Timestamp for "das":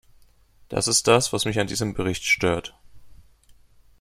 0.67-0.87, 1.07-1.31